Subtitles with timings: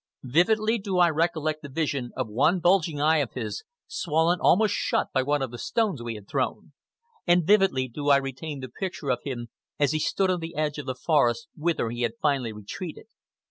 [0.23, 5.09] Vividly do I recollect the vision of one bulging eye of his, swollen almost shut
[5.13, 6.73] by one of the stones we had thrown.
[7.27, 10.79] And vividly do I retain the picture of him as he stood on the edge
[10.79, 13.09] of the forest whither he had finally retreated.